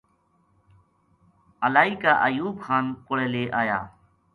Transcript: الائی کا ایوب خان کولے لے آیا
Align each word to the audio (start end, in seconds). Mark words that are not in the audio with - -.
الائی 1.65 1.95
کا 2.01 2.13
ایوب 2.25 2.55
خان 2.63 2.93
کولے 3.07 3.27
لے 3.33 3.43
آیا 3.61 3.79